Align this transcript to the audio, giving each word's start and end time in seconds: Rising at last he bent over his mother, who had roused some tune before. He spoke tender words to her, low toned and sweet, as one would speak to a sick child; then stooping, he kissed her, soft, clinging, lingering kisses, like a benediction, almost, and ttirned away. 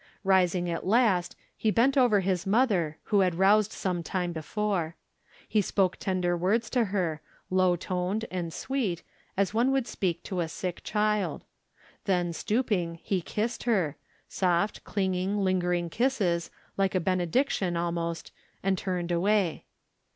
Rising 0.23 0.67
at 0.67 0.83
last 0.83 1.35
he 1.55 1.69
bent 1.69 1.95
over 1.95 2.21
his 2.21 2.47
mother, 2.47 2.97
who 3.03 3.19
had 3.19 3.35
roused 3.35 3.71
some 3.71 4.01
tune 4.01 4.33
before. 4.33 4.95
He 5.47 5.61
spoke 5.61 5.97
tender 5.97 6.35
words 6.35 6.71
to 6.71 6.85
her, 6.85 7.21
low 7.51 7.75
toned 7.75 8.25
and 8.31 8.51
sweet, 8.51 9.03
as 9.37 9.53
one 9.53 9.71
would 9.71 9.85
speak 9.85 10.23
to 10.23 10.39
a 10.39 10.47
sick 10.47 10.81
child; 10.83 11.45
then 12.05 12.33
stooping, 12.33 12.95
he 13.03 13.21
kissed 13.21 13.65
her, 13.65 13.95
soft, 14.27 14.83
clinging, 14.83 15.37
lingering 15.43 15.87
kisses, 15.87 16.49
like 16.77 16.95
a 16.95 16.99
benediction, 16.99 17.77
almost, 17.77 18.31
and 18.63 18.79
ttirned 18.81 19.11
away. 19.11 19.65